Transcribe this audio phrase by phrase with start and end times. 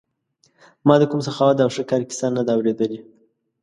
[0.87, 2.99] ما د کوم سخاوت او ښه کار کیسه نه ده اورېدلې.